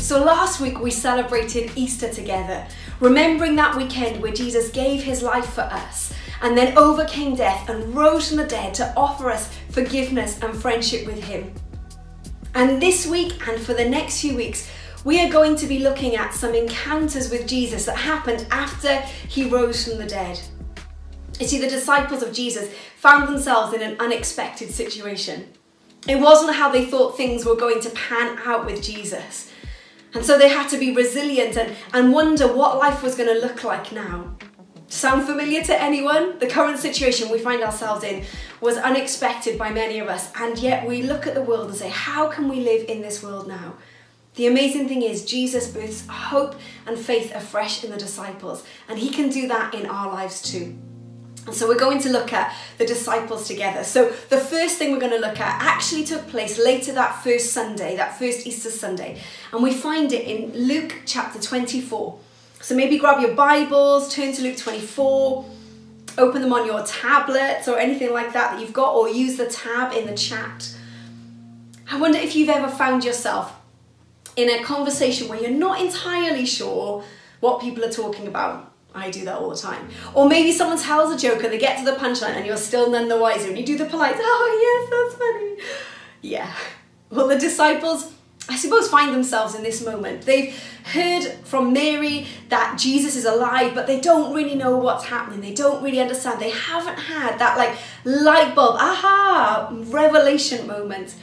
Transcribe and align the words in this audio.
So 0.00 0.24
last 0.24 0.58
week 0.58 0.80
we 0.80 0.90
celebrated 0.90 1.70
Easter 1.76 2.10
together, 2.10 2.66
remembering 2.98 3.56
that 3.56 3.76
weekend 3.76 4.22
where 4.22 4.32
Jesus 4.32 4.70
gave 4.70 5.02
his 5.02 5.22
life 5.22 5.52
for 5.52 5.62
us 5.62 6.14
and 6.40 6.56
then 6.56 6.78
overcame 6.78 7.34
death 7.34 7.68
and 7.68 7.94
rose 7.94 8.28
from 8.28 8.38
the 8.38 8.46
dead 8.46 8.72
to 8.74 8.94
offer 8.96 9.28
us 9.30 9.54
forgiveness 9.70 10.40
and 10.40 10.56
friendship 10.56 11.06
with 11.06 11.22
him. 11.22 11.52
And 12.54 12.80
this 12.80 13.06
week 13.06 13.46
and 13.46 13.60
for 13.60 13.74
the 13.74 13.88
next 13.88 14.22
few 14.22 14.34
weeks, 14.34 14.70
we 15.04 15.20
are 15.20 15.30
going 15.30 15.56
to 15.56 15.66
be 15.66 15.80
looking 15.80 16.16
at 16.16 16.32
some 16.32 16.54
encounters 16.54 17.30
with 17.30 17.46
Jesus 17.46 17.84
that 17.84 17.98
happened 17.98 18.46
after 18.50 18.96
he 19.28 19.48
rose 19.48 19.86
from 19.86 19.98
the 19.98 20.06
dead. 20.06 20.40
You 21.38 21.46
see, 21.46 21.60
the 21.60 21.68
disciples 21.68 22.22
of 22.22 22.32
Jesus 22.32 22.72
found 22.96 23.28
themselves 23.28 23.74
in 23.74 23.82
an 23.82 23.96
unexpected 24.00 24.70
situation. 24.70 25.48
It 26.08 26.18
wasn't 26.18 26.56
how 26.56 26.70
they 26.70 26.86
thought 26.86 27.16
things 27.16 27.44
were 27.44 27.56
going 27.56 27.80
to 27.80 27.90
pan 27.90 28.38
out 28.44 28.64
with 28.64 28.82
Jesus. 28.82 29.47
And 30.14 30.24
so 30.24 30.38
they 30.38 30.48
had 30.48 30.68
to 30.70 30.78
be 30.78 30.94
resilient 30.94 31.56
and, 31.56 31.76
and 31.92 32.12
wonder 32.12 32.46
what 32.46 32.78
life 32.78 33.02
was 33.02 33.14
going 33.14 33.28
to 33.28 33.46
look 33.46 33.64
like 33.64 33.92
now. 33.92 34.36
Sound 34.88 35.26
familiar 35.26 35.62
to 35.64 35.82
anyone? 35.82 36.38
The 36.38 36.46
current 36.46 36.78
situation 36.78 37.28
we 37.28 37.38
find 37.38 37.62
ourselves 37.62 38.02
in 38.02 38.24
was 38.62 38.78
unexpected 38.78 39.58
by 39.58 39.70
many 39.70 39.98
of 39.98 40.08
us, 40.08 40.32
and 40.34 40.58
yet 40.58 40.88
we 40.88 41.02
look 41.02 41.26
at 41.26 41.34
the 41.34 41.42
world 41.42 41.68
and 41.68 41.76
say, 41.76 41.90
How 41.90 42.28
can 42.28 42.48
we 42.48 42.60
live 42.60 42.88
in 42.88 43.02
this 43.02 43.22
world 43.22 43.46
now? 43.46 43.74
The 44.36 44.46
amazing 44.46 44.88
thing 44.88 45.02
is, 45.02 45.26
Jesus 45.26 45.68
births 45.68 46.06
hope 46.08 46.54
and 46.86 46.98
faith 46.98 47.34
afresh 47.34 47.84
in 47.84 47.90
the 47.90 47.98
disciples, 47.98 48.64
and 48.88 48.98
He 48.98 49.10
can 49.10 49.28
do 49.28 49.46
that 49.48 49.74
in 49.74 49.84
our 49.84 50.10
lives 50.10 50.40
too. 50.40 50.78
So 51.52 51.68
we're 51.68 51.78
going 51.78 52.00
to 52.00 52.10
look 52.10 52.32
at 52.32 52.54
the 52.78 52.86
disciples 52.86 53.46
together. 53.46 53.84
So 53.84 54.08
the 54.28 54.38
first 54.38 54.78
thing 54.78 54.92
we're 54.92 55.00
going 55.00 55.12
to 55.12 55.26
look 55.26 55.40
at 55.40 55.62
actually 55.62 56.04
took 56.04 56.26
place 56.28 56.58
later 56.58 56.92
that 56.92 57.22
first 57.22 57.52
Sunday, 57.52 57.96
that 57.96 58.18
first 58.18 58.46
Easter 58.46 58.70
Sunday. 58.70 59.20
And 59.52 59.62
we 59.62 59.72
find 59.72 60.12
it 60.12 60.26
in 60.26 60.52
Luke 60.66 61.02
chapter 61.06 61.40
24. 61.40 62.18
So 62.60 62.74
maybe 62.74 62.98
grab 62.98 63.20
your 63.20 63.34
Bibles, 63.34 64.14
turn 64.14 64.32
to 64.32 64.42
Luke 64.42 64.56
24, 64.56 65.44
open 66.18 66.42
them 66.42 66.52
on 66.52 66.66
your 66.66 66.82
tablets 66.84 67.68
or 67.68 67.78
anything 67.78 68.12
like 68.12 68.32
that 68.32 68.52
that 68.52 68.60
you've 68.60 68.72
got, 68.72 68.94
or 68.94 69.08
use 69.08 69.36
the 69.36 69.46
tab 69.46 69.92
in 69.92 70.06
the 70.06 70.16
chat. 70.16 70.74
I 71.90 71.98
wonder 71.98 72.18
if 72.18 72.34
you've 72.36 72.48
ever 72.48 72.68
found 72.68 73.04
yourself 73.04 73.54
in 74.36 74.50
a 74.50 74.62
conversation 74.62 75.28
where 75.28 75.40
you're 75.40 75.50
not 75.50 75.80
entirely 75.80 76.44
sure 76.44 77.02
what 77.40 77.60
people 77.60 77.84
are 77.84 77.90
talking 77.90 78.26
about. 78.26 78.67
I 78.98 79.10
do 79.10 79.24
that 79.24 79.36
all 79.36 79.50
the 79.50 79.56
time. 79.56 79.88
Or 80.14 80.28
maybe 80.28 80.52
someone 80.52 80.78
tells 80.78 81.12
a 81.12 81.18
joke 81.18 81.42
and 81.42 81.52
they 81.52 81.58
get 81.58 81.78
to 81.78 81.84
the 81.84 81.96
punchline 81.96 82.36
and 82.36 82.46
you're 82.46 82.56
still 82.56 82.90
none 82.90 83.08
the 83.08 83.18
wiser 83.18 83.48
and 83.48 83.58
you 83.58 83.64
do 83.64 83.78
the 83.78 83.86
polite, 83.86 84.16
oh 84.18 84.88
yes, 84.90 84.90
that's 84.90 85.18
funny. 85.18 85.56
Yeah. 86.20 86.52
Well, 87.10 87.28
the 87.28 87.38
disciples, 87.38 88.12
I 88.48 88.56
suppose, 88.56 88.88
find 88.88 89.14
themselves 89.14 89.54
in 89.54 89.62
this 89.62 89.84
moment. 89.84 90.22
They've 90.22 90.54
heard 90.84 91.24
from 91.44 91.72
Mary 91.72 92.26
that 92.48 92.78
Jesus 92.78 93.16
is 93.16 93.24
alive, 93.24 93.74
but 93.74 93.86
they 93.86 94.00
don't 94.00 94.34
really 94.34 94.54
know 94.54 94.76
what's 94.76 95.04
happening. 95.04 95.40
They 95.40 95.54
don't 95.54 95.82
really 95.82 96.00
understand. 96.00 96.40
They 96.40 96.50
haven't 96.50 96.98
had 96.98 97.38
that 97.38 97.56
like 97.56 97.76
light 98.04 98.54
bulb, 98.54 98.76
aha, 98.76 99.68
revelation 99.86 100.66
moment. 100.66 101.14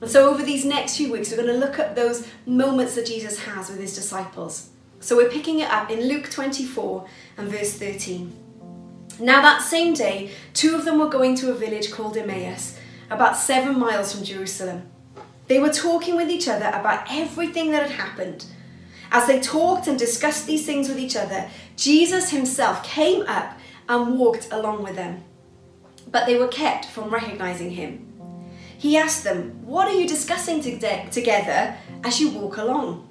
And 0.00 0.10
so, 0.10 0.28
over 0.28 0.42
these 0.42 0.64
next 0.64 0.96
few 0.98 1.10
weeks, 1.10 1.30
we're 1.30 1.38
going 1.38 1.48
to 1.48 1.54
look 1.54 1.78
at 1.78 1.96
those 1.96 2.28
moments 2.44 2.94
that 2.96 3.06
Jesus 3.06 3.38
has 3.44 3.70
with 3.70 3.78
his 3.78 3.94
disciples. 3.94 4.68
So 5.04 5.16
we're 5.16 5.28
picking 5.28 5.60
it 5.60 5.70
up 5.70 5.90
in 5.90 6.08
Luke 6.08 6.30
24 6.30 7.04
and 7.36 7.48
verse 7.48 7.74
13. 7.74 8.32
Now, 9.20 9.42
that 9.42 9.60
same 9.60 9.92
day, 9.92 10.30
two 10.54 10.74
of 10.74 10.86
them 10.86 10.98
were 10.98 11.10
going 11.10 11.34
to 11.36 11.50
a 11.50 11.54
village 11.54 11.92
called 11.92 12.16
Emmaus, 12.16 12.78
about 13.10 13.36
seven 13.36 13.78
miles 13.78 14.14
from 14.14 14.24
Jerusalem. 14.24 14.90
They 15.46 15.58
were 15.58 15.68
talking 15.68 16.16
with 16.16 16.30
each 16.30 16.48
other 16.48 16.68
about 16.68 17.06
everything 17.10 17.70
that 17.72 17.82
had 17.82 18.00
happened. 18.00 18.46
As 19.12 19.26
they 19.26 19.40
talked 19.40 19.88
and 19.88 19.98
discussed 19.98 20.46
these 20.46 20.64
things 20.64 20.88
with 20.88 20.98
each 20.98 21.16
other, 21.16 21.50
Jesus 21.76 22.30
himself 22.30 22.82
came 22.82 23.26
up 23.26 23.58
and 23.90 24.18
walked 24.18 24.48
along 24.50 24.84
with 24.84 24.96
them. 24.96 25.22
But 26.10 26.24
they 26.24 26.38
were 26.38 26.48
kept 26.48 26.86
from 26.86 27.10
recognizing 27.10 27.72
him. 27.72 28.10
He 28.78 28.96
asked 28.96 29.22
them, 29.22 29.66
What 29.66 29.86
are 29.86 30.00
you 30.00 30.08
discussing 30.08 30.62
together 30.62 31.76
as 32.02 32.20
you 32.20 32.30
walk 32.30 32.56
along? 32.56 33.10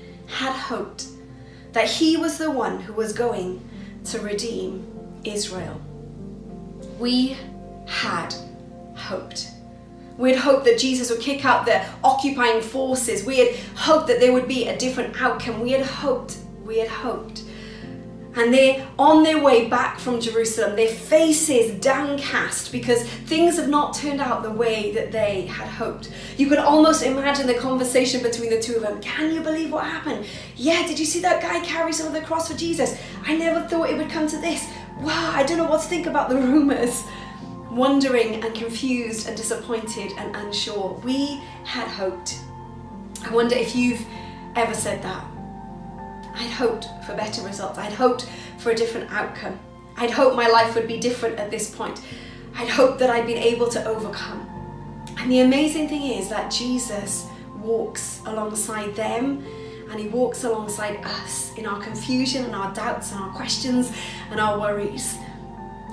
had 0.31 0.53
hoped 0.53 1.07
that 1.73 1.89
he 1.89 2.17
was 2.17 2.37
the 2.37 2.51
one 2.51 2.79
who 2.79 2.93
was 2.93 3.13
going 3.13 3.63
to 4.05 4.19
redeem 4.19 4.85
Israel. 5.23 5.79
We 6.99 7.37
had 7.85 8.33
hoped. 8.95 9.47
We 10.17 10.31
had 10.31 10.39
hoped 10.39 10.65
that 10.65 10.79
Jesus 10.79 11.09
would 11.09 11.21
kick 11.21 11.45
out 11.45 11.65
the 11.65 11.83
occupying 12.03 12.61
forces. 12.61 13.25
We 13.25 13.39
had 13.39 13.55
hoped 13.75 14.07
that 14.07 14.19
there 14.19 14.33
would 14.33 14.47
be 14.47 14.67
a 14.67 14.77
different 14.77 15.19
outcome. 15.21 15.61
We 15.61 15.71
had 15.71 15.85
hoped, 15.85 16.37
we 16.63 16.77
had 16.77 16.89
hoped 16.89 17.43
and 18.35 18.53
they're 18.53 18.87
on 18.97 19.23
their 19.23 19.43
way 19.43 19.67
back 19.67 19.99
from 19.99 20.21
Jerusalem, 20.21 20.75
their 20.75 20.87
faces 20.87 21.79
downcast 21.81 22.71
because 22.71 23.03
things 23.03 23.57
have 23.57 23.67
not 23.67 23.93
turned 23.93 24.21
out 24.21 24.43
the 24.43 24.51
way 24.51 24.91
that 24.93 25.11
they 25.11 25.47
had 25.47 25.67
hoped. 25.67 26.11
You 26.37 26.47
can 26.47 26.59
almost 26.59 27.03
imagine 27.03 27.45
the 27.45 27.55
conversation 27.55 28.23
between 28.23 28.49
the 28.49 28.61
two 28.61 28.75
of 28.75 28.83
them. 28.83 29.01
Can 29.01 29.33
you 29.33 29.41
believe 29.41 29.71
what 29.71 29.83
happened? 29.83 30.25
Yeah, 30.55 30.87
did 30.87 30.97
you 30.97 31.05
see 31.05 31.19
that 31.21 31.41
guy 31.41 31.59
carry 31.65 31.91
some 31.91 32.07
of 32.07 32.13
the 32.13 32.21
cross 32.21 32.49
for 32.49 32.57
Jesus? 32.57 32.97
I 33.25 33.35
never 33.35 33.67
thought 33.67 33.89
it 33.89 33.97
would 33.97 34.09
come 34.09 34.27
to 34.27 34.37
this. 34.37 34.65
Wow, 34.99 35.31
I 35.33 35.43
don't 35.43 35.57
know 35.57 35.65
what 35.65 35.81
to 35.81 35.87
think 35.87 36.07
about 36.07 36.29
the 36.29 36.35
rumors. 36.37 37.03
Wondering 37.69 38.43
and 38.43 38.53
confused 38.53 39.27
and 39.27 39.35
disappointed 39.35 40.11
and 40.17 40.35
unsure. 40.35 41.01
We 41.03 41.41
had 41.63 41.87
hoped. 41.87 42.39
I 43.23 43.33
wonder 43.33 43.55
if 43.55 43.75
you've 43.75 44.05
ever 44.55 44.73
said 44.73 45.01
that. 45.03 45.30
I'd 46.35 46.51
hoped 46.51 46.87
for 47.05 47.15
better 47.15 47.41
results. 47.43 47.77
I'd 47.77 47.93
hoped 47.93 48.29
for 48.57 48.71
a 48.71 48.75
different 48.75 49.11
outcome. 49.11 49.59
I'd 49.97 50.11
hoped 50.11 50.35
my 50.35 50.47
life 50.47 50.75
would 50.75 50.87
be 50.87 50.97
different 50.97 51.39
at 51.39 51.51
this 51.51 51.73
point. 51.73 52.01
I'd 52.55 52.69
hoped 52.69 52.99
that 52.99 53.09
I'd 53.09 53.27
been 53.27 53.37
able 53.37 53.67
to 53.69 53.85
overcome. 53.85 54.47
And 55.17 55.31
the 55.31 55.41
amazing 55.41 55.89
thing 55.89 56.03
is 56.03 56.29
that 56.29 56.51
Jesus 56.51 57.27
walks 57.57 58.21
alongside 58.25 58.95
them 58.95 59.45
and 59.89 59.99
he 59.99 60.07
walks 60.07 60.43
alongside 60.45 61.03
us 61.03 61.53
in 61.57 61.65
our 61.65 61.79
confusion 61.81 62.45
and 62.45 62.55
our 62.55 62.73
doubts 62.73 63.11
and 63.11 63.21
our 63.21 63.31
questions 63.31 63.91
and 64.29 64.39
our 64.39 64.59
worries. 64.59 65.17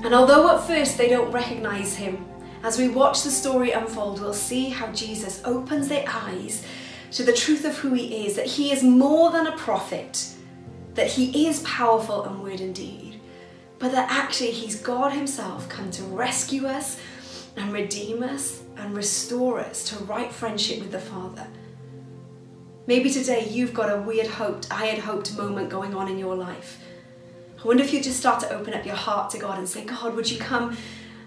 And 0.04 0.14
although 0.14 0.56
at 0.56 0.66
first 0.66 0.96
they 0.96 1.08
don't 1.08 1.32
recognize 1.32 1.96
him, 1.96 2.24
as 2.62 2.78
we 2.78 2.88
watch 2.88 3.22
the 3.22 3.30
story 3.30 3.72
unfold, 3.72 4.20
we'll 4.20 4.32
see 4.32 4.68
how 4.70 4.90
Jesus 4.92 5.42
opens 5.44 5.88
their 5.88 6.04
eyes 6.08 6.64
to 7.12 7.22
the 7.22 7.32
truth 7.32 7.64
of 7.64 7.78
who 7.78 7.94
he 7.94 8.26
is, 8.26 8.36
that 8.36 8.46
he 8.46 8.72
is 8.72 8.82
more 8.82 9.30
than 9.30 9.46
a 9.46 9.56
prophet, 9.56 10.28
that 10.94 11.06
he 11.06 11.46
is 11.46 11.60
powerful 11.60 12.24
and 12.24 12.42
word 12.42 12.60
indeed, 12.60 13.20
but 13.78 13.92
that 13.92 14.10
actually 14.10 14.50
he's 14.50 14.80
God 14.80 15.12
himself 15.12 15.68
come 15.68 15.90
to 15.92 16.02
rescue 16.04 16.66
us 16.66 17.00
and 17.56 17.72
redeem 17.72 18.22
us 18.22 18.62
and 18.76 18.96
restore 18.96 19.60
us 19.60 19.84
to 19.84 20.04
right 20.04 20.32
friendship 20.32 20.80
with 20.80 20.92
the 20.92 20.98
Father. 20.98 21.46
Maybe 22.86 23.10
today 23.10 23.48
you've 23.48 23.74
got 23.74 23.92
a 23.92 24.00
weird 24.00 24.26
hoped, 24.26 24.72
I 24.72 24.86
had 24.86 24.98
hoped 24.98 25.36
moment 25.36 25.68
going 25.68 25.94
on 25.94 26.08
in 26.08 26.18
your 26.18 26.36
life. 26.36 26.80
I 27.62 27.66
wonder 27.66 27.82
if 27.82 27.92
you 27.92 28.00
just 28.02 28.20
start 28.20 28.40
to 28.40 28.54
open 28.54 28.72
up 28.72 28.86
your 28.86 28.94
heart 28.94 29.30
to 29.30 29.38
God 29.38 29.58
and 29.58 29.68
say, 29.68 29.84
God, 29.84 30.14
would 30.14 30.30
you 30.30 30.38
come 30.38 30.76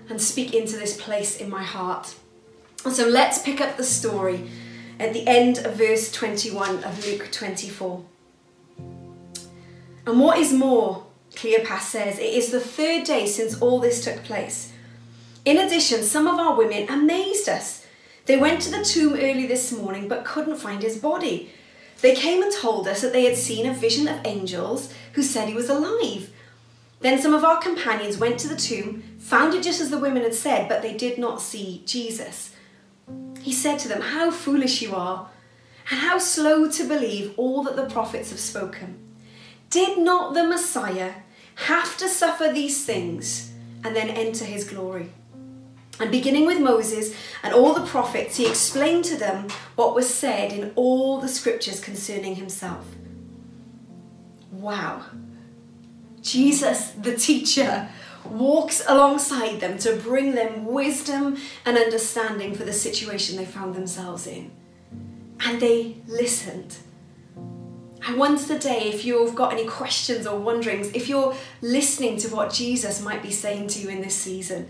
and 0.09 0.21
speak 0.21 0.53
into 0.53 0.77
this 0.77 0.99
place 0.99 1.37
in 1.37 1.49
my 1.49 1.63
heart? 1.63 2.15
So 2.89 3.07
let's 3.07 3.39
pick 3.39 3.61
up 3.61 3.77
the 3.77 3.83
story 3.83 4.49
at 5.01 5.13
the 5.13 5.27
end 5.27 5.57
of 5.57 5.75
verse 5.75 6.11
21 6.11 6.83
of 6.83 7.05
Luke 7.05 7.29
24. 7.31 8.03
And 10.05 10.19
what 10.19 10.37
is 10.37 10.53
more, 10.53 11.05
Cleopas 11.31 11.81
says, 11.81 12.19
it 12.19 12.33
is 12.33 12.51
the 12.51 12.59
third 12.59 13.03
day 13.03 13.25
since 13.25 13.59
all 13.59 13.79
this 13.79 14.03
took 14.03 14.23
place. 14.23 14.71
In 15.43 15.57
addition, 15.57 16.03
some 16.03 16.27
of 16.27 16.39
our 16.39 16.55
women 16.55 16.87
amazed 16.87 17.49
us. 17.49 17.85
They 18.27 18.37
went 18.37 18.61
to 18.61 18.71
the 18.71 18.83
tomb 18.83 19.13
early 19.13 19.47
this 19.47 19.71
morning 19.71 20.07
but 20.07 20.23
couldn't 20.23 20.57
find 20.57 20.83
his 20.83 20.97
body. 20.97 21.51
They 22.01 22.13
came 22.13 22.43
and 22.43 22.53
told 22.53 22.87
us 22.87 23.01
that 23.01 23.11
they 23.11 23.25
had 23.25 23.37
seen 23.37 23.65
a 23.65 23.73
vision 23.73 24.07
of 24.07 24.21
angels 24.23 24.93
who 25.13 25.23
said 25.23 25.47
he 25.47 25.55
was 25.55 25.69
alive. 25.69 26.29
Then 26.99 27.19
some 27.19 27.33
of 27.33 27.43
our 27.43 27.59
companions 27.59 28.19
went 28.19 28.39
to 28.39 28.47
the 28.47 28.55
tomb, 28.55 29.01
found 29.17 29.55
it 29.55 29.63
just 29.63 29.81
as 29.81 29.89
the 29.89 29.97
women 29.97 30.21
had 30.21 30.35
said, 30.35 30.69
but 30.69 30.83
they 30.83 30.93
did 30.95 31.17
not 31.17 31.41
see 31.41 31.81
Jesus. 31.87 32.50
He 33.41 33.51
said 33.53 33.79
to 33.79 33.87
them, 33.87 34.01
How 34.01 34.31
foolish 34.31 34.81
you 34.81 34.95
are, 34.95 35.29
and 35.89 35.99
how 35.99 36.17
slow 36.17 36.69
to 36.69 36.83
believe 36.87 37.33
all 37.37 37.63
that 37.63 37.75
the 37.75 37.85
prophets 37.85 38.29
have 38.29 38.39
spoken. 38.39 38.99
Did 39.69 39.97
not 39.97 40.33
the 40.33 40.43
Messiah 40.43 41.13
have 41.55 41.97
to 41.97 42.07
suffer 42.07 42.51
these 42.51 42.85
things 42.85 43.51
and 43.83 43.95
then 43.95 44.09
enter 44.09 44.45
his 44.45 44.69
glory? 44.69 45.11
And 45.99 46.11
beginning 46.11 46.45
with 46.45 46.59
Moses 46.59 47.15
and 47.43 47.53
all 47.53 47.73
the 47.73 47.85
prophets, 47.85 48.37
he 48.37 48.47
explained 48.47 49.05
to 49.05 49.17
them 49.17 49.49
what 49.75 49.93
was 49.93 50.11
said 50.11 50.51
in 50.51 50.71
all 50.75 51.19
the 51.19 51.27
scriptures 51.27 51.79
concerning 51.79 52.35
himself. 52.35 52.85
Wow. 54.51 55.05
Jesus, 56.21 56.91
the 56.91 57.15
teacher, 57.15 57.89
walks 58.25 58.83
alongside 58.87 59.59
them 59.59 59.77
to 59.79 59.95
bring 59.95 60.33
them 60.35 60.65
wisdom 60.65 61.37
and 61.65 61.77
understanding 61.77 62.53
for 62.55 62.63
the 62.63 62.73
situation 62.73 63.37
they 63.37 63.45
found 63.45 63.75
themselves 63.75 64.27
in. 64.27 64.51
And 65.39 65.59
they 65.61 65.97
listened. 66.07 66.77
I 68.07 68.15
wonder 68.15 68.41
today 68.43 68.89
if 68.89 69.05
you've 69.05 69.35
got 69.35 69.53
any 69.53 69.67
questions 69.67 70.25
or 70.25 70.39
wonderings, 70.39 70.91
if 70.93 71.07
you're 71.07 71.35
listening 71.61 72.17
to 72.17 72.29
what 72.29 72.51
Jesus 72.51 73.01
might 73.01 73.21
be 73.21 73.31
saying 73.31 73.67
to 73.69 73.79
you 73.79 73.89
in 73.89 74.01
this 74.01 74.15
season. 74.15 74.67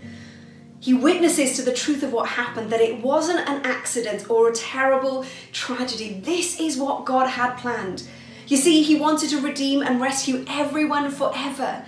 He 0.80 0.92
witnesses 0.92 1.54
to 1.56 1.62
the 1.62 1.72
truth 1.72 2.02
of 2.02 2.12
what 2.12 2.30
happened, 2.30 2.70
that 2.72 2.80
it 2.80 3.00
wasn't 3.00 3.48
an 3.48 3.64
accident 3.64 4.28
or 4.28 4.48
a 4.48 4.52
terrible 4.52 5.24
tragedy. 5.52 6.20
This 6.24 6.58
is 6.58 6.76
what 6.76 7.04
God 7.04 7.28
had 7.28 7.54
planned. 7.54 8.02
You 8.48 8.56
see, 8.56 8.82
He 8.82 8.96
wanted 8.96 9.30
to 9.30 9.40
redeem 9.40 9.80
and 9.80 10.00
rescue 10.00 10.44
everyone 10.48 11.10
forever. 11.10 11.84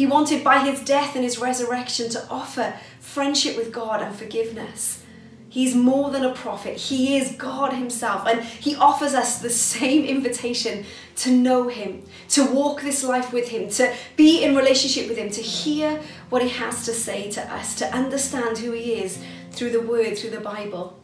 He 0.00 0.06
wanted, 0.06 0.42
by 0.42 0.60
His 0.60 0.80
death 0.80 1.14
and 1.14 1.22
His 1.22 1.36
resurrection, 1.38 2.08
to 2.08 2.26
offer 2.30 2.72
friendship 3.00 3.54
with 3.54 3.70
God 3.70 4.00
and 4.00 4.16
forgiveness. 4.16 5.04
He's 5.50 5.74
more 5.74 6.10
than 6.10 6.24
a 6.24 6.32
prophet. 6.32 6.78
He 6.78 7.18
is 7.18 7.32
God 7.32 7.74
Himself. 7.74 8.26
And 8.26 8.42
He 8.42 8.74
offers 8.74 9.12
us 9.12 9.42
the 9.42 9.50
same 9.50 10.06
invitation 10.06 10.86
to 11.16 11.30
know 11.30 11.68
Him, 11.68 12.04
to 12.30 12.46
walk 12.46 12.80
this 12.80 13.04
life 13.04 13.30
with 13.30 13.50
Him, 13.50 13.68
to 13.72 13.94
be 14.16 14.42
in 14.42 14.56
relationship 14.56 15.06
with 15.06 15.18
Him, 15.18 15.28
to 15.32 15.42
hear 15.42 16.00
what 16.30 16.40
He 16.40 16.48
has 16.48 16.86
to 16.86 16.94
say 16.94 17.30
to 17.32 17.52
us, 17.52 17.74
to 17.74 17.94
understand 17.94 18.56
who 18.56 18.72
He 18.72 18.94
is 18.94 19.22
through 19.50 19.72
the 19.72 19.82
Word, 19.82 20.16
through 20.16 20.30
the 20.30 20.40
Bible. 20.40 20.98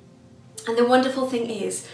And 0.67 0.79
the 0.79 0.87
wonderful 0.87 1.29
thing 1.29 1.51
is, 1.51 1.87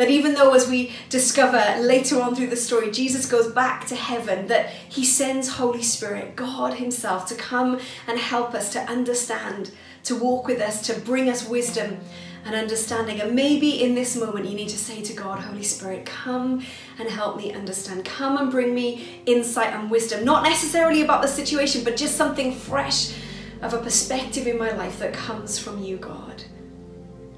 that 0.00 0.08
even 0.08 0.32
though, 0.32 0.54
as 0.54 0.66
we 0.66 0.92
discover 1.10 1.62
later 1.78 2.22
on 2.22 2.34
through 2.34 2.46
the 2.46 2.56
story, 2.56 2.90
Jesus 2.90 3.30
goes 3.30 3.52
back 3.52 3.86
to 3.88 3.94
heaven, 3.94 4.46
that 4.46 4.70
he 4.70 5.04
sends 5.04 5.46
Holy 5.46 5.82
Spirit, 5.82 6.36
God 6.36 6.72
Himself, 6.72 7.26
to 7.26 7.34
come 7.34 7.78
and 8.08 8.18
help 8.18 8.54
us 8.54 8.72
to 8.72 8.80
understand, 8.80 9.72
to 10.04 10.16
walk 10.16 10.46
with 10.46 10.62
us, 10.62 10.80
to 10.86 10.98
bring 11.00 11.28
us 11.28 11.46
wisdom 11.46 11.98
and 12.46 12.54
understanding. 12.54 13.20
And 13.20 13.34
maybe 13.34 13.82
in 13.82 13.94
this 13.94 14.16
moment, 14.16 14.48
you 14.48 14.56
need 14.56 14.70
to 14.70 14.78
say 14.78 15.02
to 15.02 15.12
God, 15.12 15.40
Holy 15.40 15.62
Spirit, 15.62 16.06
come 16.06 16.64
and 16.98 17.06
help 17.06 17.36
me 17.36 17.52
understand. 17.52 18.06
Come 18.06 18.38
and 18.38 18.50
bring 18.50 18.74
me 18.74 19.20
insight 19.26 19.74
and 19.74 19.90
wisdom, 19.90 20.24
not 20.24 20.44
necessarily 20.44 21.02
about 21.02 21.20
the 21.20 21.28
situation, 21.28 21.84
but 21.84 21.98
just 21.98 22.16
something 22.16 22.54
fresh 22.54 23.12
of 23.60 23.74
a 23.74 23.78
perspective 23.78 24.46
in 24.46 24.56
my 24.56 24.70
life 24.70 24.98
that 24.98 25.12
comes 25.12 25.58
from 25.58 25.82
you, 25.82 25.98
God. 25.98 26.42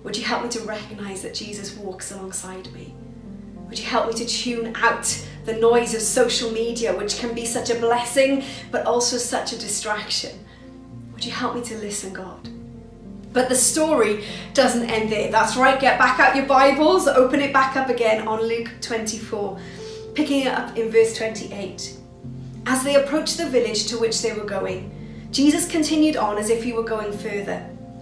Would 0.05 0.17
you 0.17 0.25
help 0.25 0.43
me 0.43 0.49
to 0.51 0.61
recognize 0.61 1.23
that 1.23 1.35
Jesus 1.35 1.77
walks 1.77 2.11
alongside 2.13 2.73
me? 2.73 2.95
Would 3.69 3.79
you 3.79 3.87
help 3.87 4.09
me 4.09 4.15
to 4.15 4.27
tune 4.27 4.75
out 4.77 5.27
the 5.45 5.55
noise 5.55 5.95
of 5.95 6.03
social 6.03 6.51
media, 6.51 6.95
which 6.97 7.19
can 7.19 7.35
be 7.35 7.47
such 7.47 7.71
a 7.71 7.75
blessing 7.77 8.45
but 8.71 8.85
also 8.85 9.17
such 9.17 9.53
a 9.53 9.59
distraction? 9.59 10.45
Would 11.13 11.25
you 11.25 11.33
help 11.33 11.55
me 11.55 11.63
to 11.63 11.79
listen, 11.79 12.13
God? 12.13 12.49
But 13.33 13.49
the 13.49 13.55
story 13.55 14.25
doesn't 14.53 14.91
end 14.91 15.11
there. 15.11 15.31
That's 15.31 15.57
right, 15.57 15.81
get 15.81 15.99
back 15.99 16.21
out 16.21 16.37
your 16.37 16.45
Bibles, 16.47 17.09
open 17.09 17.41
it 17.41 17.53
back 17.53 17.77
up 17.77 17.89
again 17.89 18.29
on 18.29 18.43
Luke 18.43 18.71
24, 18.83 19.59
picking 20.15 20.43
it 20.43 20.49
up 20.49 20.77
in 20.77 20.91
verse 20.91 21.17
28. 21.17 21.97
As 22.67 22.85
they 22.85 22.97
approached 22.97 23.39
the 23.39 23.49
village 23.49 23.87
to 23.87 23.99
which 23.99 24.21
they 24.21 24.33
were 24.33 24.45
going, 24.45 24.91
Jesus 25.31 25.67
continued 25.67 26.17
on 26.17 26.37
as 26.37 26.51
if 26.51 26.63
he 26.63 26.75
were 26.75 26.83
going 26.83 27.17
further. 27.17 27.67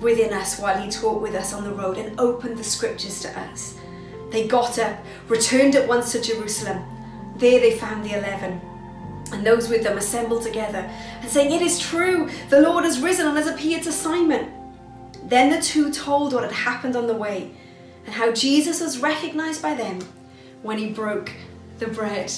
within 0.00 0.32
us 0.32 0.58
while 0.58 0.80
he 0.80 0.90
talked 0.90 1.22
with 1.22 1.34
us 1.34 1.52
on 1.52 1.64
the 1.64 1.72
road 1.72 1.98
and 1.98 2.18
opened 2.20 2.58
the 2.58 2.64
scriptures 2.64 3.20
to 3.20 3.40
us. 3.40 3.76
They 4.30 4.46
got 4.46 4.78
up, 4.78 4.98
returned 5.28 5.74
at 5.74 5.88
once 5.88 6.12
to 6.12 6.20
Jerusalem. 6.20 6.84
There 7.36 7.60
they 7.60 7.78
found 7.78 8.04
the 8.04 8.18
eleven, 8.18 8.60
and 9.32 9.46
those 9.46 9.68
with 9.68 9.82
them 9.82 9.98
assembled 9.98 10.42
together 10.42 10.90
and 11.20 11.30
saying, 11.30 11.52
It 11.52 11.62
is 11.62 11.78
true, 11.78 12.30
the 12.50 12.60
Lord 12.60 12.84
has 12.84 13.00
risen 13.00 13.26
and 13.26 13.36
has 13.36 13.46
appeared 13.46 13.82
to 13.84 13.92
Simon. 13.92 14.52
Then 15.24 15.50
the 15.50 15.60
two 15.60 15.92
told 15.92 16.32
what 16.32 16.42
had 16.42 16.52
happened 16.52 16.96
on 16.96 17.06
the 17.06 17.14
way 17.14 17.54
and 18.06 18.14
how 18.14 18.32
Jesus 18.32 18.80
was 18.80 19.00
recognized 19.00 19.60
by 19.60 19.74
them 19.74 20.00
when 20.62 20.78
he 20.78 20.90
broke 20.90 21.32
the 21.78 21.86
bread. 21.86 22.32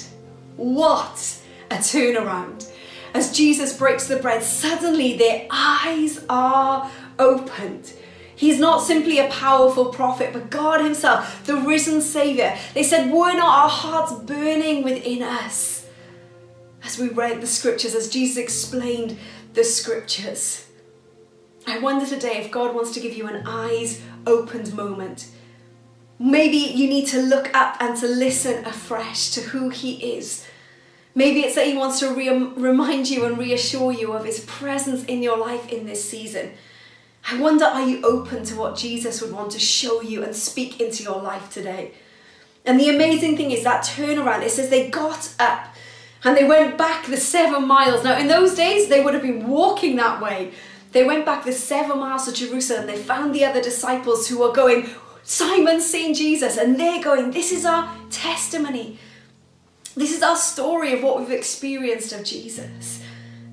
What 0.57 1.38
a 1.71 1.76
turnaround! 1.76 2.71
As 3.14 3.37
Jesus 3.37 3.76
breaks 3.76 4.07
the 4.07 4.17
bread, 4.17 4.43
suddenly 4.43 5.17
their 5.17 5.47
eyes 5.50 6.25
are 6.29 6.90
opened. 7.19 7.93
He's 8.35 8.59
not 8.59 8.83
simply 8.83 9.19
a 9.19 9.29
powerful 9.29 9.87
prophet, 9.87 10.33
but 10.33 10.49
God 10.49 10.83
Himself, 10.83 11.45
the 11.45 11.57
risen 11.57 12.00
Savior. 12.00 12.57
They 12.73 12.83
said, 12.83 13.11
Were 13.11 13.35
not 13.35 13.64
our 13.64 13.69
hearts 13.69 14.14
burning 14.14 14.83
within 14.83 15.23
us? 15.23 15.87
As 16.83 16.99
we 16.99 17.09
read 17.09 17.43
the 17.43 17.47
scriptures, 17.47 17.95
as 17.95 18.09
Jesus 18.09 18.38
explained 18.38 19.19
the 19.52 19.64
scriptures. 19.64 20.67
I 21.67 21.79
wonder 21.79 22.07
today 22.07 22.38
if 22.38 22.50
God 22.50 22.75
wants 22.75 22.93
to 22.93 23.00
give 23.00 23.14
you 23.14 23.26
an 23.26 23.47
eyes 23.47 24.00
opened 24.26 24.75
moment. 24.75 25.29
Maybe 26.19 26.57
you 26.57 26.88
need 26.88 27.09
to 27.09 27.21
look 27.21 27.55
up 27.55 27.76
and 27.81 27.97
to 27.99 28.07
listen 28.07 28.64
afresh 28.64 29.31
to 29.33 29.40
who 29.40 29.69
He 29.69 30.17
is. 30.17 30.47
Maybe 31.14 31.40
it's 31.40 31.57
that 31.57 31.67
He 31.67 31.76
wants 31.76 32.00
to 32.00 32.12
re- 32.14 32.29
remind 32.29 33.11
you 33.11 33.25
and 33.25 33.37
reassure 33.38 33.93
you 33.93 34.12
of 34.12 34.25
His 34.25 34.40
presence 34.40 35.05
in 35.05 35.23
your 35.23 35.37
life 35.37 35.69
in 35.69 35.87
this 35.87 36.09
season. 36.09 36.52
I 37.29 37.40
wonder, 37.40 37.64
are 37.64 37.87
you 37.87 38.02
open 38.02 38.45
to 38.45 38.57
what 38.57 38.76
Jesus 38.76 39.21
would 39.21 39.33
want 39.33 39.52
to 39.52 39.59
show 39.59 40.00
you 40.00 40.23
and 40.23 40.35
speak 40.35 40.81
into 40.81 41.02
your 41.02 41.21
life 41.21 41.50
today? 41.50 41.93
And 42.64 42.79
the 42.79 42.88
amazing 42.88 43.37
thing 43.37 43.50
is 43.50 43.64
that 43.64 43.85
turnaround, 43.85 44.43
it 44.43 44.50
says 44.50 44.71
they 44.71 44.88
got 44.90 45.35
up 45.38 45.75
and 46.25 46.37
they 46.37 46.45
went 46.45 46.76
back 46.76 47.07
the 47.07 47.17
seven 47.17 47.67
miles. 47.67 48.05
Now, 48.05 48.19
in 48.19 48.29
those 48.29 48.55
days, 48.55 48.88
they 48.88 49.02
would 49.02 49.14
have 49.14 49.23
been 49.23 49.49
walking 49.49 49.97
that 49.97 50.21
way. 50.21 50.52
They 50.93 51.05
went 51.05 51.25
back 51.25 51.45
the 51.45 51.52
seven 51.52 51.99
miles 51.99 52.26
to 52.26 52.33
Jerusalem. 52.33 52.87
They 52.87 52.97
found 52.97 53.35
the 53.35 53.45
other 53.45 53.62
disciples 53.62 54.29
who 54.29 54.38
were 54.40 54.52
going, 54.52 54.90
Simon's 55.23 55.87
seen 55.87 56.14
Jesus, 56.14 56.57
and 56.57 56.79
they're 56.79 57.02
going, 57.02 57.31
This 57.31 57.52
is 57.52 57.64
our 57.64 57.95
testimony. 58.11 58.99
This 60.00 60.16
is 60.16 60.23
our 60.23 60.37
story 60.37 60.95
of 60.95 61.02
what 61.02 61.19
we've 61.19 61.30
experienced 61.30 62.14
of 62.14 62.25
Jesus. 62.25 63.02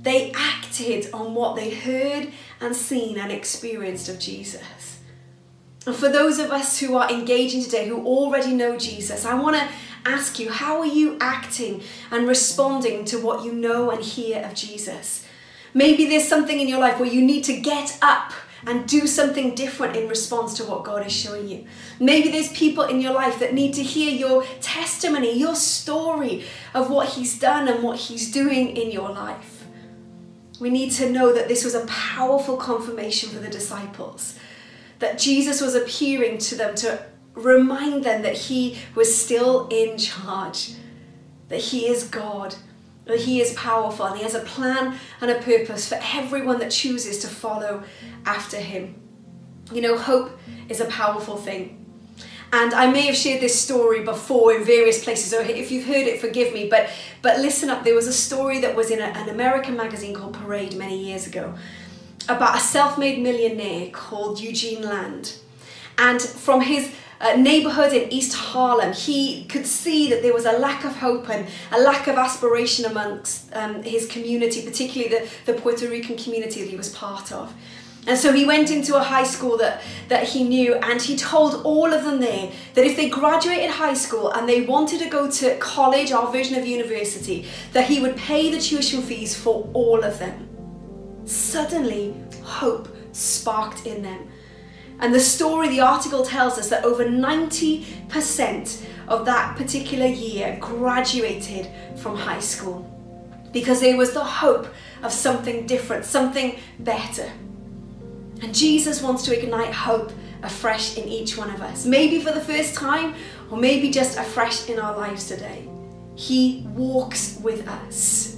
They 0.02 0.32
acted 0.32 1.10
on 1.12 1.36
what 1.36 1.58
they 1.58 1.72
heard 1.72 2.32
and 2.62 2.74
seen 2.74 3.18
and 3.18 3.34
experienced 3.34 4.08
of 4.08 4.18
Jesus. 4.18 5.00
And 5.86 5.94
for 5.94 6.08
those 6.08 6.40
of 6.40 6.52
us 6.52 6.80
who 6.80 6.96
are 6.96 7.12
engaging 7.12 7.62
today, 7.62 7.90
who 7.90 8.06
already 8.06 8.54
know 8.54 8.78
Jesus, 8.78 9.26
I 9.26 9.34
want 9.34 9.58
to 9.58 9.68
ask 10.06 10.40
you 10.40 10.50
how 10.50 10.80
are 10.80 10.86
you 10.86 11.18
acting 11.20 11.84
and 12.12 12.26
responding 12.26 13.04
to 13.06 13.20
what 13.20 13.44
you 13.44 13.52
know 13.52 13.92
and 13.92 14.02
hear 14.02 14.42
of 14.42 14.54
Jesus? 14.54 15.28
Maybe 15.74 16.06
there's 16.06 16.30
something 16.30 16.62
in 16.62 16.70
your 16.70 16.80
life 16.80 16.98
where 16.98 17.12
you 17.12 17.22
need 17.22 17.44
to 17.44 17.60
get 17.60 17.98
up 18.02 18.32
and 18.68 18.86
do 18.86 19.08
something 19.08 19.56
different 19.56 19.96
in 19.96 20.10
response 20.10 20.54
to 20.56 20.66
what 20.66 20.84
God 20.84 21.06
is 21.06 21.14
showing 21.14 21.48
you. 21.48 21.66
Maybe 22.00 22.30
there's 22.30 22.52
people 22.52 22.84
in 22.84 23.00
your 23.00 23.14
life 23.14 23.40
that 23.40 23.54
need 23.54 23.74
to 23.76 23.84
hear 23.84 24.12
your 24.14 24.44
testimony, 24.60 25.32
your 25.40 25.56
story 25.56 26.44
of 26.74 26.90
what 26.90 27.10
He's 27.10 27.40
done 27.40 27.70
and 27.70 27.82
what 27.82 27.98
He's 27.98 28.30
doing 28.30 28.76
in 28.76 28.92
your 28.92 29.10
life. 29.10 29.66
We 30.60 30.70
need 30.70 30.92
to 30.94 31.10
know 31.10 31.34
that 31.34 31.48
this 31.48 31.64
was 31.64 31.76
a 31.76 31.86
powerful 31.86 32.58
confirmation 32.58 33.30
for 33.30 33.40
the 33.40 33.50
disciples, 33.50 34.38
that 35.00 35.18
Jesus 35.18 35.62
was 35.62 35.74
appearing 35.74 36.38
to 36.40 36.56
them 36.56 36.76
to 36.76 37.06
remind 37.36 38.04
them 38.04 38.22
that 38.24 38.36
He 38.36 38.78
was 38.96 39.16
still 39.16 39.68
in 39.70 39.98
charge, 39.98 40.74
that 41.48 41.62
He 41.62 41.88
is 41.88 42.04
God 42.04 42.56
He 43.16 43.42
is 43.42 43.54
powerful 43.54 44.06
and 44.06 44.18
He 44.18 44.24
has 44.24 44.36
a 44.36 44.42
plan 44.42 44.98
and 45.22 45.32
a 45.32 45.40
purpose 45.40 45.88
for 45.88 46.00
everyone 46.02 46.60
that 46.60 46.72
chooses 46.72 47.20
to 47.20 47.28
follow 47.28 47.84
after 48.26 48.58
Him. 48.58 48.96
You 49.72 49.82
know, 49.82 49.98
hope 49.98 50.38
is 50.70 50.80
a 50.80 50.86
powerful 50.86 51.38
thing. 51.38 51.86
And 52.54 52.74
I 52.74 52.90
may 52.90 53.02
have 53.08 53.16
shared 53.16 53.42
this 53.42 53.60
story 53.60 54.04
before 54.04 54.54
in 54.54 54.64
various 54.64 55.04
places, 55.04 55.32
so 55.32 55.42
if 55.42 55.70
you've 55.70 55.86
heard 55.86 56.08
it, 56.08 56.22
forgive 56.22 56.54
me. 56.54 56.70
But 56.70 56.90
but 57.22 57.40
listen 57.40 57.70
up, 57.70 57.84
there 57.84 57.94
was 57.96 58.08
a 58.08 58.14
story 58.14 58.62
that 58.62 58.74
was 58.74 58.90
in 58.90 59.00
a, 59.00 59.04
an 59.04 59.28
American 59.28 59.76
magazine 59.76 60.14
called 60.14 60.34
Parade 60.34 60.76
many 60.78 60.98
years 60.98 61.28
ago 61.28 61.56
about 62.30 62.58
a 62.58 62.60
self-made 62.60 63.20
millionaire 63.22 63.90
called 63.90 64.40
Eugene 64.40 64.82
Lang. 64.82 65.26
And 65.98 66.22
from 66.22 66.62
his 66.62 66.94
neighborhood 67.38 67.94
in 67.94 68.12
East 68.14 68.36
Harlem, 68.36 68.94
he 68.94 69.46
could 69.46 69.66
see 69.66 70.10
that 70.10 70.22
there 70.22 70.34
was 70.34 70.46
a 70.46 70.54
lack 70.54 70.86
of 70.86 70.98
hope 70.98 71.30
and 71.30 71.48
a 71.72 71.80
lack 71.80 72.08
of 72.08 72.16
aspiration 72.16 72.86
amongst 72.86 73.54
um, 73.56 73.82
his 73.84 74.08
community, 74.08 74.64
particularly 74.64 75.10
the, 75.14 75.52
the 75.52 75.60
Puerto 75.60 75.90
Rican 75.90 76.16
community 76.16 76.62
that 76.62 76.70
he 76.70 76.78
was 76.78 76.90
part 76.90 77.32
of. 77.32 77.54
And 78.06 78.18
so 78.18 78.32
he 78.32 78.46
went 78.46 78.72
into 78.72 78.96
a 78.96 79.04
high 79.04 79.26
school 79.26 79.58
that, 79.58 79.82
that 80.08 80.24
he 80.24 80.46
knew, 80.46 80.76
and 80.76 81.02
he 81.02 81.18
told 81.18 81.66
all 81.66 81.92
of 81.92 82.06
them 82.06 82.22
there 82.22 82.52
that 82.74 82.86
if 82.86 82.96
they 82.96 83.10
graduated 83.10 83.70
high 83.70 83.96
school 83.96 84.32
and 84.32 84.48
they 84.48 84.62
wanted 84.62 85.00
to 85.02 85.10
go 85.10 85.30
to 85.30 85.58
college, 85.58 86.14
our 86.14 86.32
version 86.32 86.58
of 86.58 86.66
university, 86.66 87.46
that 87.74 87.88
he 87.88 88.00
would 88.00 88.16
pay 88.16 88.50
the 88.50 88.62
tuition 88.62 89.02
fees 89.02 89.36
for 89.36 89.70
all 89.74 90.04
of 90.04 90.20
them. 90.20 90.48
Suddenly, 91.26 92.16
hope 92.44 92.88
sparked 93.12 93.86
in 93.86 94.04
them 94.04 94.30
and 95.00 95.14
the 95.14 95.20
story, 95.20 95.70
the 95.70 95.82
article 95.82 96.24
tells 96.24 96.58
us 96.58 96.70
that 96.70 96.84
over 96.84 97.06
90% 97.06 98.86
of 99.08 99.26
that 99.26 99.56
particular 99.56 100.08
year 100.08 100.58
graduated 100.60 101.70
from 101.98 102.16
high 102.16 102.40
school 102.40 102.94
because 103.52 103.80
there 103.80 103.96
was 103.96 104.14
the 104.14 104.24
hope 104.24 104.68
of 105.04 105.12
something 105.12 105.66
different, 105.66 106.06
something 106.06 106.58
better. 106.80 107.32
And 108.42 108.54
Jesus 108.54 109.02
wants 109.02 109.24
to 109.26 109.38
ignite 109.38 109.74
hope 109.74 110.12
afresh 110.44 110.98
in 110.98 111.08
each 111.08 111.38
one 111.38 111.50
of 111.50 111.62
us, 111.62 111.86
maybe 111.86 112.20
for 112.20 112.32
the 112.32 112.42
first 112.42 112.76
time, 112.76 113.16
or 113.50 113.58
maybe 113.58 113.90
just 113.90 114.18
afresh 114.18 114.70
in 114.70 114.80
our 114.80 114.96
lives 114.96 115.28
today. 115.28 115.68
He 116.16 116.66
walks 116.70 117.40
with 117.42 117.68
us. 117.68 118.38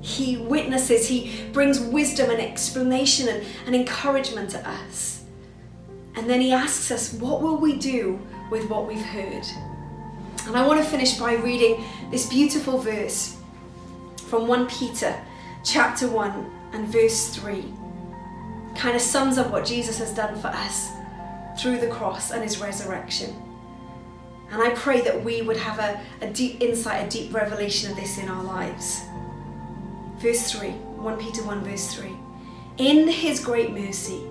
He 0.00 0.38
witnesses, 0.38 1.08
He 1.08 1.44
brings 1.52 1.78
wisdom 1.80 2.30
and 2.30 2.40
explanation 2.40 3.28
and, 3.28 3.46
and 3.66 3.74
encouragement 3.74 4.50
to 4.50 4.68
us. 4.68 5.19
And 6.16 6.28
then 6.28 6.40
he 6.40 6.52
asks 6.52 6.90
us, 6.90 7.12
what 7.14 7.40
will 7.40 7.56
we 7.56 7.76
do 7.76 8.20
with 8.50 8.68
what 8.68 8.86
we've 8.86 9.04
heard? 9.04 9.44
And 10.46 10.56
I 10.56 10.66
want 10.66 10.82
to 10.82 10.88
finish 10.88 11.18
by 11.18 11.34
reading 11.34 11.84
this 12.10 12.28
beautiful 12.28 12.78
verse 12.78 13.36
from 14.28 14.48
1 14.48 14.66
Peter 14.68 15.14
chapter 15.64 16.08
1 16.08 16.50
and 16.72 16.88
verse 16.88 17.28
3. 17.36 17.64
Kind 18.76 18.96
of 18.96 19.02
sums 19.02 19.38
up 19.38 19.50
what 19.50 19.64
Jesus 19.66 19.98
has 19.98 20.14
done 20.14 20.38
for 20.40 20.48
us 20.48 20.90
through 21.60 21.78
the 21.78 21.88
cross 21.88 22.30
and 22.30 22.42
his 22.42 22.58
resurrection. 22.58 23.34
And 24.50 24.62
I 24.62 24.70
pray 24.70 25.00
that 25.02 25.24
we 25.24 25.42
would 25.42 25.56
have 25.56 25.78
a, 25.78 26.00
a 26.20 26.30
deep 26.30 26.60
insight, 26.60 27.06
a 27.06 27.10
deep 27.10 27.32
revelation 27.32 27.90
of 27.90 27.96
this 27.96 28.18
in 28.18 28.28
our 28.28 28.42
lives. 28.42 29.02
Verse 30.16 30.50
3, 30.50 30.70
1 30.70 31.18
Peter 31.18 31.42
1, 31.44 31.64
verse 31.64 31.94
3. 31.94 32.10
In 32.78 33.08
his 33.08 33.44
great 33.44 33.70
mercy, 33.72 34.22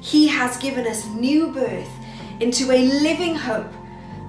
he 0.00 0.26
has 0.28 0.56
given 0.56 0.86
us 0.86 1.06
new 1.06 1.52
birth 1.52 1.90
into 2.40 2.70
a 2.70 2.86
living 3.00 3.34
hope 3.34 3.72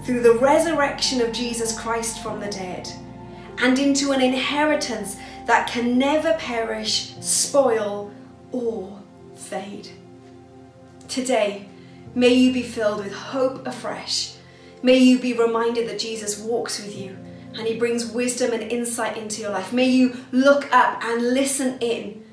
through 0.04 0.22
the 0.22 0.34
resurrection 0.34 1.22
of 1.22 1.34
Jesus 1.34 1.78
Christ 1.78 2.24
from 2.24 2.40
the 2.40 2.48
dead, 2.48 2.90
and 3.60 3.78
into 3.78 4.12
an 4.12 4.22
inheritance 4.22 5.18
that 5.46 5.68
can 5.68 5.98
never 5.98 6.34
perish, 6.34 7.16
spoil, 7.20 8.12
or 8.52 9.02
fade. 9.36 9.90
Today, 11.08 11.68
may 12.16 12.34
you 12.34 12.54
be 12.54 12.64
filled 12.64 13.04
with 13.04 13.14
hope 13.14 13.66
afresh. 13.68 14.36
May 14.84 14.98
you 14.98 15.20
be 15.20 15.34
reminded 15.34 15.90
that 15.90 16.00
Jesus 16.00 16.40
walks 16.40 16.82
with 16.82 16.96
you 16.96 17.18
and 17.58 17.68
he 17.68 17.78
brings 17.78 18.06
wisdom 18.06 18.54
and 18.54 18.64
insight 18.64 19.18
into 19.18 19.42
your 19.42 19.52
life. 19.52 19.74
May 19.74 19.90
you 19.90 20.18
look 20.32 20.72
up 20.74 21.04
and 21.04 21.34
listen 21.34 21.78
in 21.80 22.24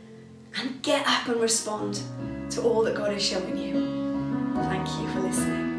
and 0.56 0.82
get 0.82 1.06
up 1.06 1.28
and 1.28 1.40
respond 1.40 2.00
to 2.50 2.62
all 2.62 2.82
that 2.84 2.94
God 2.94 3.12
has 3.12 3.22
shown 3.22 3.56
you. 3.56 3.72
Thank 4.64 4.88
you 5.00 5.08
for 5.12 5.20
listening. 5.20 5.73